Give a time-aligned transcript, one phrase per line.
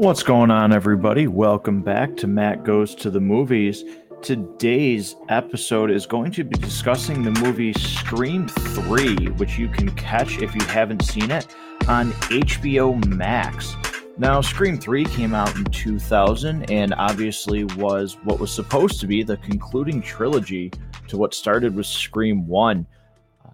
[0.00, 1.26] What's going on, everybody?
[1.26, 3.84] Welcome back to Matt Goes to the Movies.
[4.22, 10.38] Today's episode is going to be discussing the movie Scream 3, which you can catch
[10.38, 11.54] if you haven't seen it
[11.86, 13.76] on HBO Max.
[14.16, 19.22] Now, Scream 3 came out in 2000 and obviously was what was supposed to be
[19.22, 20.72] the concluding trilogy
[21.08, 22.86] to what started with Scream 1.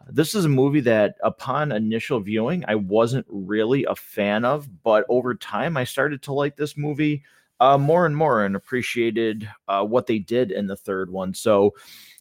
[0.09, 5.05] This is a movie that, upon initial viewing, I wasn't really a fan of, but
[5.09, 7.25] over time, I started to like this movie
[7.59, 11.35] uh, more and more and appreciated uh, what they did in the third one.
[11.35, 11.75] So,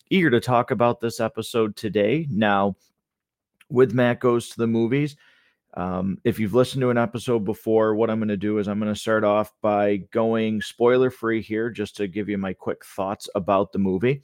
[0.09, 2.25] eager to talk about this episode today.
[2.29, 2.75] Now,
[3.69, 5.15] with Matt Goes to the Movies,
[5.75, 8.79] um, if you've listened to an episode before, what I'm going to do is I'm
[8.79, 12.83] going to start off by going spoiler free here just to give you my quick
[12.83, 14.23] thoughts about the movie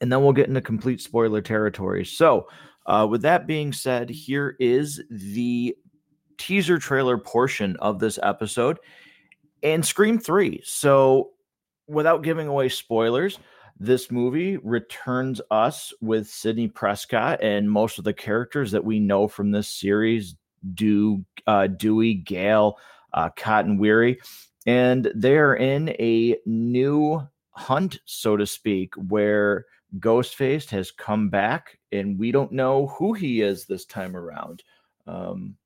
[0.00, 2.04] and then we'll get into complete spoiler territory.
[2.04, 2.48] So,
[2.86, 5.76] uh, with that being said, here is the
[6.38, 8.78] teaser trailer portion of this episode
[9.62, 10.62] and Scream 3.
[10.64, 11.30] So,
[11.86, 13.38] without giving away spoilers,
[13.80, 19.28] this movie returns us with Sidney Prescott and most of the characters that we know
[19.28, 20.34] from this series
[20.74, 22.78] do uh, Dewey, Gale,
[23.12, 24.20] uh, Cotton Weary,
[24.66, 29.66] and they're in a new hunt, so to speak, where
[29.98, 34.62] Ghostface has come back, and we don't know who he is this time around.
[35.06, 35.56] Um,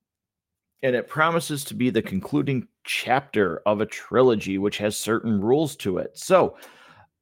[0.83, 5.77] and it promises to be the concluding chapter of a trilogy, which has certain rules
[5.77, 6.17] to it.
[6.17, 6.57] So,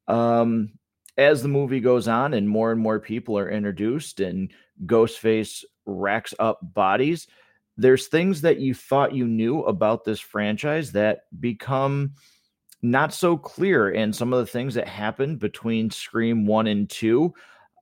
[0.09, 0.73] um,
[1.17, 4.51] as the movie goes on and more and more people are introduced and
[4.87, 7.27] Ghostface racks up bodies,
[7.77, 12.12] there's things that you thought you knew about this franchise that become
[12.83, 13.91] not so clear.
[13.91, 17.33] And some of the things that happened between Scream 1 and 2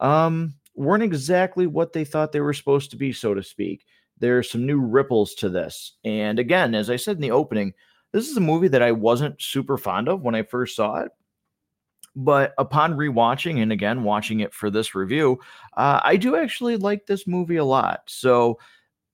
[0.00, 3.84] um, weren't exactly what they thought they were supposed to be, so to speak.
[4.18, 5.94] There's some new ripples to this.
[6.04, 7.72] And again, as I said in the opening,
[8.12, 11.12] this is a movie that I wasn't super fond of when I first saw it.
[12.16, 15.38] But upon rewatching and again watching it for this review,
[15.76, 18.00] uh, I do actually like this movie a lot.
[18.06, 18.58] So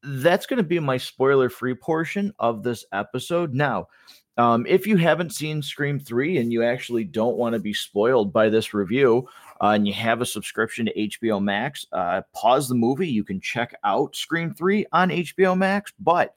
[0.04, 3.54] that's going to be my spoiler free portion of this episode.
[3.54, 3.88] Now,
[4.36, 8.32] um, if you haven't seen Scream 3 and you actually don't want to be spoiled
[8.32, 9.28] by this review,
[9.60, 13.08] uh, and you have a subscription to HBO Max, uh, pause the movie.
[13.08, 15.92] You can check out Scream 3 on HBO Max.
[16.00, 16.34] But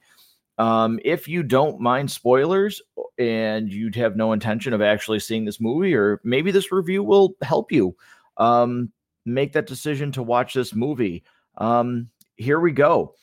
[0.58, 2.80] um, if you don't mind spoilers
[3.18, 7.34] and you'd have no intention of actually seeing this movie, or maybe this review will
[7.42, 7.96] help you
[8.36, 8.92] um,
[9.24, 11.24] make that decision to watch this movie,
[11.56, 13.14] um, here we go.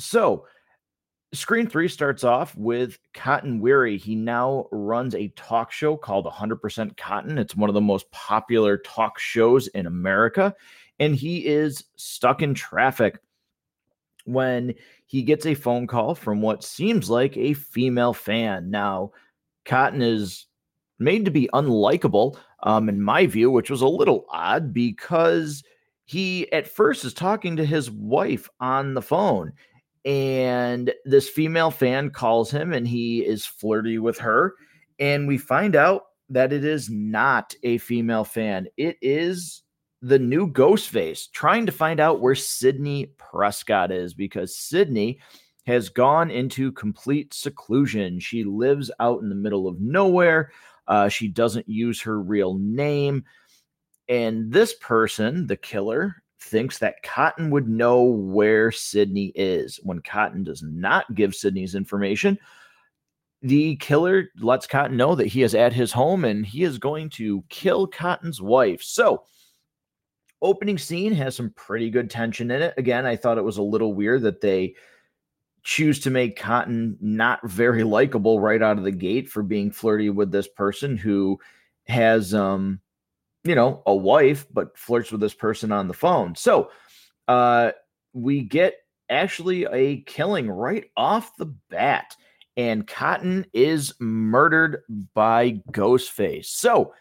[0.00, 0.46] So,
[1.32, 3.96] Scream 3 starts off with Cotton Weary.
[3.96, 7.38] He now runs a talk show called 100% Cotton.
[7.38, 10.54] It's one of the most popular talk shows in America.
[10.98, 13.20] And he is stuck in traffic
[14.24, 14.74] when
[15.06, 18.70] he gets a phone call from what seems like a female fan.
[18.70, 19.12] Now,
[19.64, 20.46] Cotton is
[20.98, 25.62] made to be unlikable, um, in my view, which was a little odd because
[26.04, 29.52] he at first is talking to his wife on the phone
[30.04, 34.54] and this female fan calls him and he is flirty with her.
[34.98, 38.68] And we find out that it is not a female fan.
[38.76, 39.62] It is
[40.02, 45.18] the new ghostface trying to find out where sidney prescott is because sidney
[45.66, 48.18] has gone into complete seclusion.
[48.18, 50.52] She lives out in the middle of nowhere.
[50.88, 53.24] Uh, she doesn't use her real name.
[54.08, 59.78] And this person the killer thinks that Cotton would know where Sidney is.
[59.82, 62.38] When Cotton does not give Sidney's information,
[63.42, 67.10] the killer lets Cotton know that he is at his home and he is going
[67.10, 68.82] to kill Cotton's wife.
[68.82, 69.24] So,
[70.42, 72.74] opening scene has some pretty good tension in it.
[72.76, 74.74] Again, I thought it was a little weird that they
[75.62, 80.08] choose to make Cotton not very likable right out of the gate for being flirty
[80.08, 81.38] with this person who
[81.86, 82.80] has um
[83.44, 86.34] you know, a wife, but flirts with this person on the phone.
[86.34, 86.70] So
[87.28, 87.72] uh,
[88.12, 88.74] we get
[89.08, 92.16] actually a killing right off the bat,
[92.56, 94.82] and Cotton is murdered
[95.14, 96.46] by Ghostface.
[96.46, 96.92] So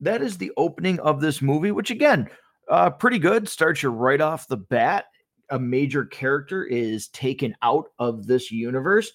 [0.00, 2.28] that is the opening of this movie, which again,
[2.68, 3.48] uh, pretty good.
[3.48, 5.06] Starts you right off the bat.
[5.50, 9.10] A major character is taken out of this universe.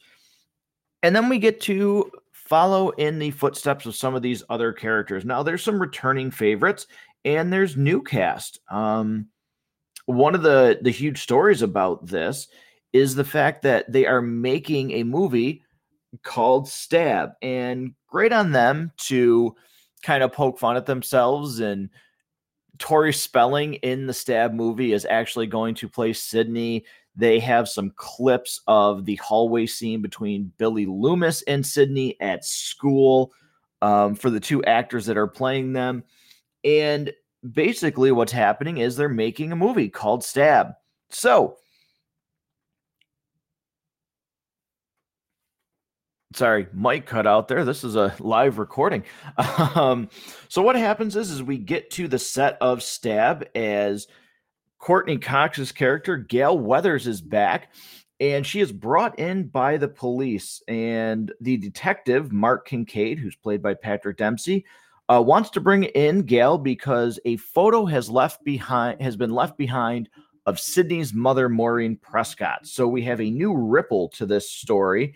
[1.02, 2.12] And then we get to
[2.46, 5.26] follow in the footsteps of some of these other characters.
[5.26, 6.88] Now, there's some returning favorites,
[7.24, 8.60] and there's new cast.
[8.70, 9.28] Um,
[10.06, 12.48] one of the the huge stories about this
[12.94, 15.64] is the fact that they are making a movie
[16.24, 19.56] called Stab, and great on them to
[20.04, 21.90] kind of poke fun at themselves and
[22.78, 26.86] Tori Spelling in the Stab movie is actually going to play Sidney.
[27.16, 33.32] They have some clips of the hallway scene between Billy Loomis and Sidney at school
[33.82, 36.04] um, for the two actors that are playing them.
[36.64, 37.14] And
[37.54, 40.74] basically, what's happening is they're making a movie called Stab.
[41.10, 41.58] So,
[46.34, 47.64] sorry, Mike cut out there.
[47.64, 49.04] This is a live recording.
[49.76, 50.10] Um,
[50.48, 54.08] so what happens is, is we get to the set of Stab as
[54.86, 57.74] Courteney Cox's character Gale Weathers is back,
[58.20, 60.62] and she is brought in by the police.
[60.68, 64.64] And the detective Mark Kincaid, who's played by Patrick Dempsey,
[65.10, 69.58] uh, wants to bring in Gale because a photo has left behind has been left
[69.58, 70.08] behind
[70.46, 72.68] of Sidney's mother, Maureen Prescott.
[72.68, 75.16] So we have a new ripple to this story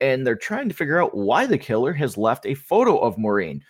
[0.00, 3.62] and they're trying to figure out why the killer has left a photo of Maureen.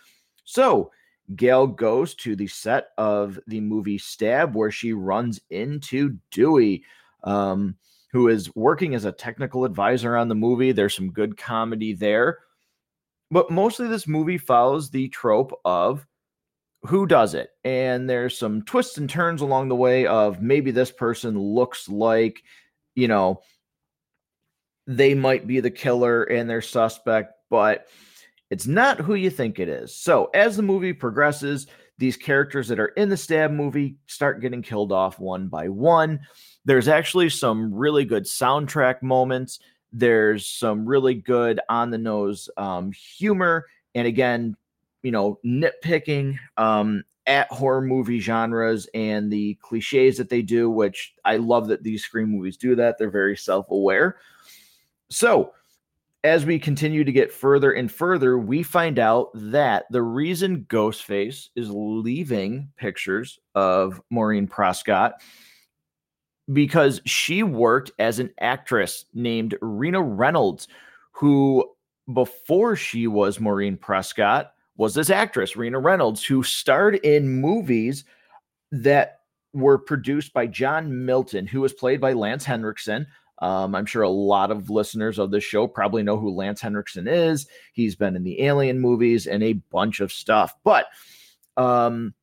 [0.45, 0.91] So
[1.37, 6.85] Gale goes to the set of the movie Stab, where she runs into Dewey,
[7.23, 7.77] um,
[8.13, 10.73] who is working as a technical advisor on the movie.
[10.73, 12.39] There's some good comedy there.
[13.31, 16.07] But mostly, this movie follows the trope of
[16.83, 17.51] who does it.
[17.65, 22.43] And there's some twists and turns along the way of maybe this person looks like,
[22.95, 23.41] you know,
[24.87, 27.89] they might be the killer and their suspect, but
[28.51, 29.95] it's not who you think it is.
[29.95, 31.67] So, as the movie progresses,
[31.99, 36.21] these characters that are in the stab movie start getting killed off one by one.
[36.65, 39.61] There's actually some really good soundtrack moments.
[39.93, 43.67] There's some really good on the nose um, humor.
[43.95, 44.57] And again,
[45.03, 51.15] you know, nitpicking um, at horror movie genres and the cliches that they do, which
[51.25, 52.99] I love that these Scream movies do that.
[52.99, 54.17] They're very self aware.
[55.11, 55.53] So,
[56.25, 61.51] as we continue to get further and further, we find out that the reason Ghostface
[61.55, 65.21] is leaving pictures of Maureen Prescott
[66.51, 70.67] because she worked as an actress named Rena Reynolds,
[71.13, 71.71] who
[72.13, 78.05] before she was Maureen Prescott was this actress, Rena Reynolds, who starred in movies
[78.73, 79.21] that
[79.53, 83.07] were produced by John Milton, who was played by Lance Henriksen,
[83.39, 87.09] um, I'm sure a lot of listeners of this show probably know who Lance Henriksen
[87.09, 87.47] is.
[87.73, 90.87] He's been in the Alien movies and a bunch of stuff, but
[91.57, 92.15] um,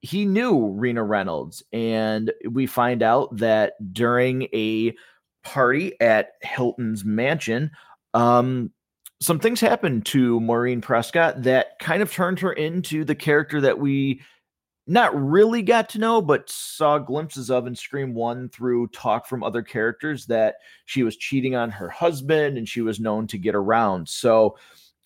[0.00, 4.94] he knew Rena Reynolds, and we find out that during a
[5.42, 7.70] party at Milton's mansion,
[8.14, 8.72] um,
[9.20, 13.78] some things happened to Maureen Prescott that kind of turned her into the character that
[13.78, 14.22] we
[14.86, 19.42] not really got to know, but saw glimpses of in Scream 1 through talk from
[19.42, 20.56] other characters that
[20.86, 24.08] she was cheating on her husband and she was known to get around.
[24.08, 24.56] So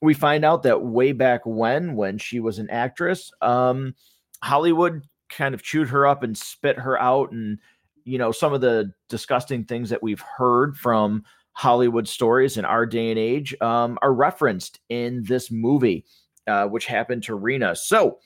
[0.00, 3.94] we find out that way back when, when she was an actress, um,
[4.42, 7.32] Hollywood kind of chewed her up and spit her out.
[7.32, 7.58] And,
[8.04, 12.84] you know, some of the disgusting things that we've heard from Hollywood stories in our
[12.84, 16.04] day and age um, are referenced in this movie,
[16.46, 17.74] uh, which happened to Rena.
[17.74, 18.18] So,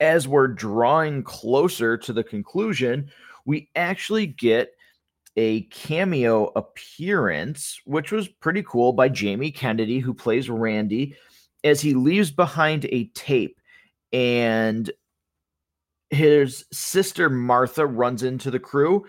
[0.00, 3.10] as we're drawing closer to the conclusion,
[3.44, 4.70] we actually get
[5.36, 11.14] a cameo appearance, which was pretty cool by Jamie Kennedy, who plays Randy,
[11.62, 13.60] as he leaves behind a tape.
[14.12, 14.90] And
[16.10, 19.06] his sister Martha runs into the crew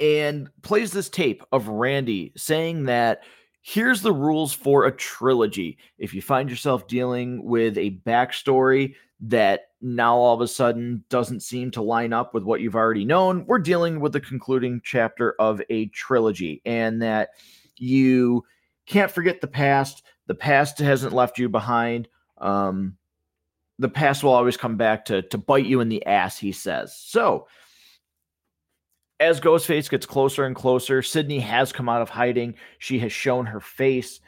[0.00, 3.22] and plays this tape of Randy saying that
[3.62, 5.78] here's the rules for a trilogy.
[5.98, 11.40] If you find yourself dealing with a backstory that now all of a sudden doesn't
[11.40, 13.44] seem to line up with what you've already known.
[13.46, 17.30] We're dealing with the concluding chapter of a trilogy, and that
[17.76, 18.44] you
[18.86, 20.02] can't forget the past.
[20.26, 22.08] The past hasn't left you behind.
[22.38, 22.96] Um,
[23.78, 26.96] the past will always come back to to bite you in the ass, he says.
[26.96, 27.46] So,
[29.20, 32.54] as Ghostface gets closer and closer, Sidney has come out of hiding.
[32.78, 34.20] She has shown her face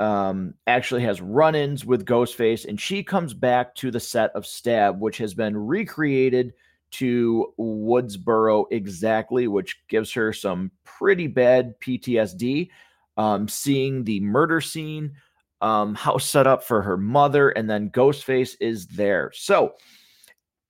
[0.00, 4.46] um, actually has run ins with Ghostface, and she comes back to the set of
[4.46, 6.54] Stab, which has been recreated
[6.92, 12.70] to Woodsboro exactly, which gives her some pretty bad PTSD.
[13.16, 15.12] Um, seeing the murder scene,
[15.60, 19.30] um, house set up for her mother, and then Ghostface is there.
[19.34, 19.74] So,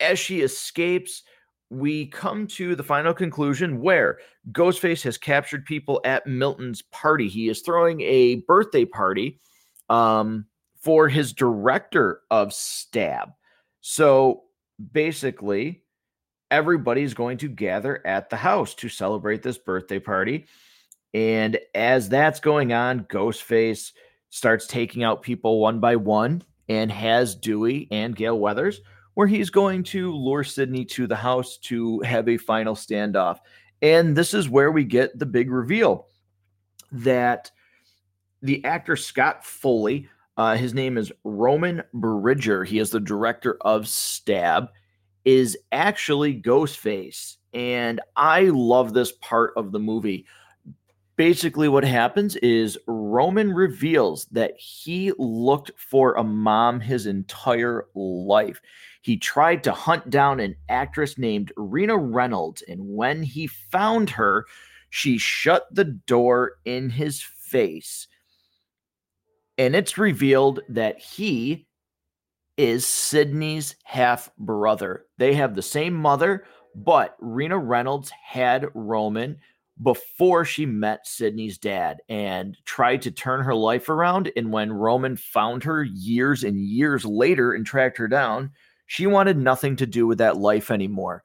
[0.01, 1.23] as she escapes,
[1.71, 4.19] we come to the final conclusion where
[4.51, 7.29] Ghostface has captured people at Milton's party.
[7.29, 9.41] He is throwing a birthday party
[9.89, 10.47] um,
[10.81, 13.31] for his director of Stab.
[13.81, 14.43] So
[14.93, 15.85] basically,
[16.51, 20.47] everybody's going to gather at the house to celebrate this birthday party.
[21.15, 23.93] And as that's going on, Ghostface
[24.31, 28.81] starts taking out people one by one and has Dewey and Gale Weathers
[29.21, 33.37] where he's going to lure Sidney to the house to have a final standoff.
[33.83, 36.07] And this is where we get the big reveal
[36.91, 37.51] that
[38.41, 40.09] the actor Scott Foley,
[40.39, 44.71] uh, his name is Roman Bridger, he is the director of Stab,
[45.27, 47.37] is actually Ghostface.
[47.53, 50.25] And I love this part of the movie.
[51.17, 52.79] Basically, what happens is
[53.11, 58.61] Roman reveals that he looked for a mom his entire life.
[59.03, 64.47] He tried to hunt down an actress named Rena Reynolds, and when he found her,
[64.91, 68.07] she shut the door in his face.
[69.59, 71.67] And it's revealed that he
[72.57, 75.07] is Sidney's half brother.
[75.19, 79.39] They have the same mother, but Rena Reynolds had Roman
[79.83, 84.31] before she met Sidney's dad and tried to turn her life around.
[84.37, 88.51] And when Roman found her years and years later and tracked her down,
[88.87, 91.23] she wanted nothing to do with that life anymore.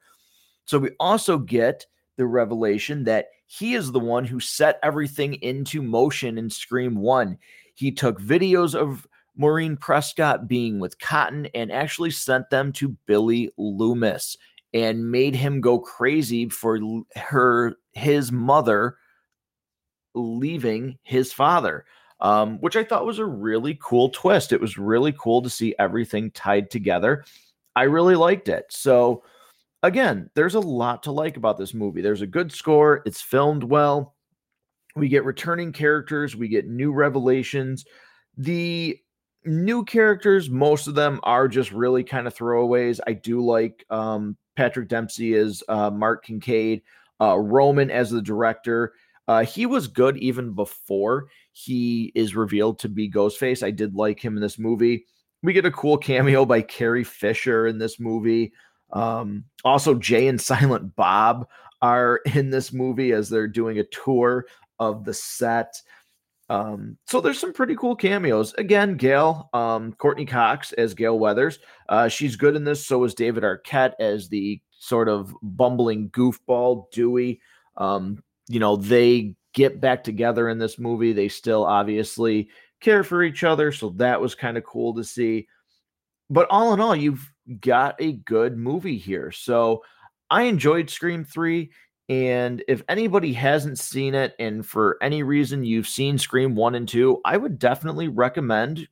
[0.64, 1.86] So we also get
[2.16, 7.38] the revelation that he is the one who set everything into motion in Scream 1.
[7.74, 13.50] He took videos of Maureen Prescott being with Cotton and actually sent them to Billy
[13.58, 14.36] Loomis
[14.76, 16.78] and made him go crazy for
[17.16, 18.98] her his mother
[20.14, 21.86] leaving his father
[22.20, 24.52] um, which i thought was a really cool twist.
[24.52, 27.24] It was really cool to see everything tied together.
[27.74, 28.66] I really liked it.
[28.70, 29.22] So
[29.82, 32.02] again there's a lot to like about this movie.
[32.02, 33.02] There's a good score.
[33.06, 34.14] It's filmed well.
[34.94, 36.34] We get returning characters.
[36.36, 37.84] We get new revelations.
[38.38, 38.98] The
[39.46, 44.36] new characters most of them are just really kind of throwaways i do like um,
[44.56, 46.82] Patrick Dempsey as uh, Mark Kincaid,
[47.20, 48.94] uh, Roman as the director.
[49.28, 53.62] Uh, he was good even before he is revealed to be Ghostface.
[53.62, 55.04] I did like him in this movie.
[55.42, 58.52] We get a cool cameo by Carrie Fisher in this movie.
[58.92, 61.48] Um, also, Jay and Silent Bob
[61.82, 64.46] are in this movie as they're doing a tour
[64.78, 65.80] of the set.
[66.48, 68.54] Um, so there's some pretty cool cameos.
[68.54, 71.58] Again, Gale, um, Courteney Cox as Gale Weathers.
[71.88, 72.86] Uh, she's good in this.
[72.86, 77.40] So is David Arquette as the sort of bumbling goofball Dewey.
[77.76, 81.12] Um, you know, they get back together in this movie.
[81.12, 82.48] They still obviously
[82.80, 83.72] care for each other.
[83.72, 85.48] So that was kind of cool to see.
[86.30, 89.32] But all in all, you've got a good movie here.
[89.32, 89.82] So
[90.30, 91.70] I enjoyed Scream 3.
[92.08, 96.88] And if anybody hasn't seen it, and for any reason you've seen Scream 1 and
[96.88, 98.86] 2, I would definitely recommend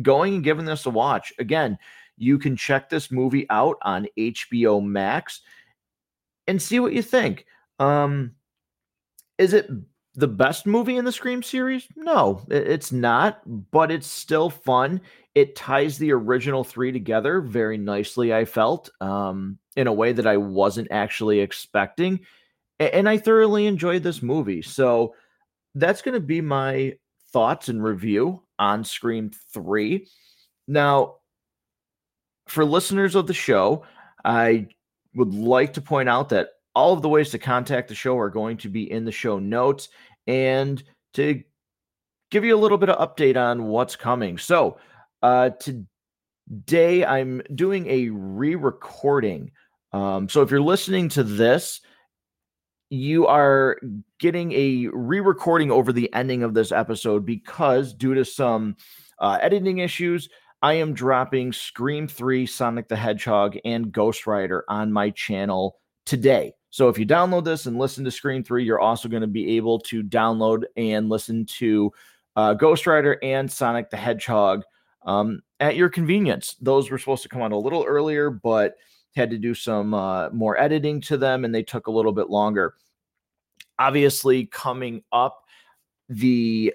[0.00, 1.32] going and giving this a watch.
[1.38, 1.78] Again,
[2.16, 5.42] you can check this movie out on HBO Max
[6.46, 7.44] and see what you think.
[7.78, 8.32] Um,
[9.36, 9.68] is it
[10.14, 11.86] the best movie in the Scream series?
[11.94, 15.02] No, it's not, but it's still fun.
[15.34, 20.26] It ties the original three together very nicely, I felt, um, in a way that
[20.26, 22.20] I wasn't actually expecting
[22.78, 24.62] and I thoroughly enjoyed this movie.
[24.62, 25.14] So
[25.74, 26.94] that's going to be my
[27.32, 30.06] thoughts and review on Scream 3.
[30.68, 31.16] Now,
[32.48, 33.84] for listeners of the show,
[34.24, 34.68] I
[35.14, 38.30] would like to point out that all of the ways to contact the show are
[38.30, 39.88] going to be in the show notes
[40.26, 40.82] and
[41.14, 41.42] to
[42.30, 44.36] give you a little bit of update on what's coming.
[44.36, 44.78] So,
[45.22, 49.50] uh, today I'm doing a re recording.
[49.92, 51.80] Um, so, if you're listening to this,
[52.90, 53.78] you are
[54.18, 58.76] getting a re-recording over the ending of this episode because due to some
[59.18, 60.28] uh, editing issues
[60.62, 66.52] i am dropping scream 3 sonic the hedgehog and ghost rider on my channel today.
[66.70, 69.56] So if you download this and listen to scream 3 you're also going to be
[69.56, 71.92] able to download and listen to
[72.36, 74.62] uh, ghost rider and sonic the hedgehog
[75.04, 76.56] um, at your convenience.
[76.60, 78.76] Those were supposed to come out a little earlier but
[79.16, 82.30] had to do some uh, more editing to them and they took a little bit
[82.30, 82.74] longer.
[83.78, 85.44] Obviously, coming up
[86.08, 86.72] the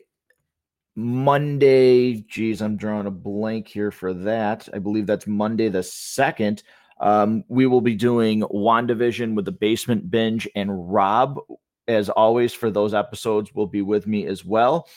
[0.95, 4.67] Monday, geez, I'm drawing a blank here for that.
[4.74, 6.63] I believe that's Monday the 2nd.
[7.00, 11.39] Um, we will be doing WandaVision with the basement binge, and Rob,
[11.88, 14.88] as always, for those episodes, will be with me as well.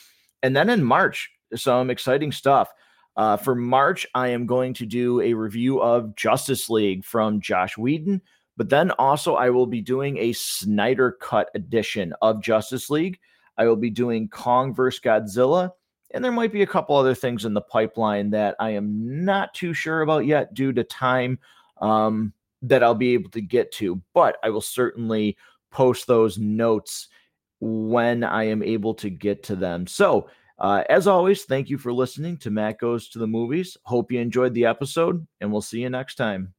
[0.43, 2.71] And then in March, some exciting stuff.
[3.17, 7.77] Uh, for March, I am going to do a review of Justice League from Josh
[7.77, 8.21] Whedon,
[8.57, 13.19] but then also I will be doing a Snyder Cut edition of Justice League.
[13.57, 14.99] I will be doing Kong vs.
[14.99, 15.71] Godzilla,
[16.13, 19.53] and there might be a couple other things in the pipeline that I am not
[19.53, 21.39] too sure about yet due to time
[21.81, 25.37] um, that I'll be able to get to, but I will certainly
[25.71, 27.07] post those notes
[27.61, 29.87] when I am able to get to them.
[29.87, 33.77] So, uh, as always, thank you for listening to Matt Goes to the Movies.
[33.83, 36.53] Hope you enjoyed the episode, and we'll see you next time.